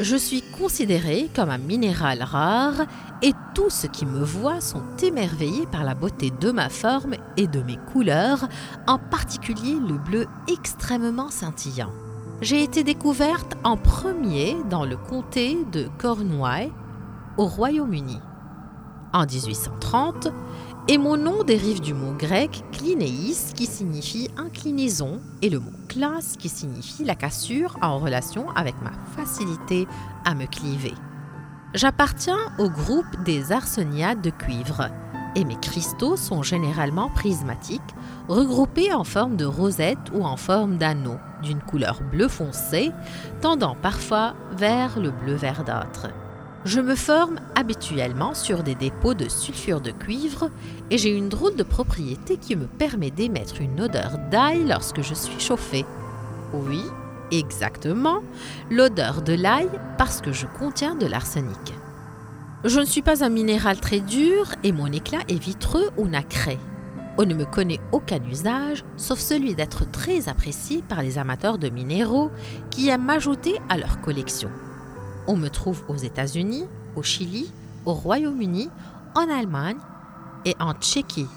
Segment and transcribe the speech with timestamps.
[0.00, 2.86] Je suis considéré comme un minéral rare
[3.22, 7.46] et tous ceux qui me voient sont émerveillés par la beauté de ma forme et
[7.46, 8.48] de mes couleurs,
[8.86, 11.92] en particulier le bleu extrêmement scintillant.
[12.40, 16.72] J'ai été découverte en premier dans le comté de Cornouailles,
[17.36, 18.18] au Royaume-Uni.
[19.12, 20.28] En 1830,
[20.88, 26.36] et mon nom dérive du mot grec klinéis qui signifie inclinaison et le mot classe
[26.36, 29.86] qui signifie la cassure en relation avec ma facilité
[30.24, 30.94] à me cliver.
[31.74, 34.88] J'appartiens au groupe des arseniades de cuivre
[35.34, 37.80] et mes cristaux sont généralement prismatiques,
[38.28, 42.92] regroupés en forme de rosette ou en forme d'anneau d'une couleur bleu foncé,
[43.40, 46.08] tendant parfois vers le bleu verdâtre.
[46.64, 50.48] Je me forme habituellement sur des dépôts de sulfure de cuivre
[50.90, 55.14] et j'ai une drôle de propriété qui me permet d'émettre une odeur d'ail lorsque je
[55.14, 55.84] suis chauffé.
[56.52, 56.82] Oui,
[57.32, 58.20] exactement,
[58.70, 61.74] l'odeur de l'ail parce que je contiens de l'arsenic.
[62.64, 66.60] Je ne suis pas un minéral très dur et mon éclat est vitreux ou nacré.
[67.18, 71.68] On ne me connaît aucun usage, sauf celui d'être très apprécié par les amateurs de
[71.70, 72.30] minéraux
[72.70, 74.48] qui aiment m'ajouter à leur collection.
[75.26, 76.64] On me trouve aux États-Unis,
[76.96, 77.50] au Chili,
[77.86, 78.70] au Royaume-Uni,
[79.14, 79.78] en Allemagne
[80.44, 81.28] et en Tchéquie.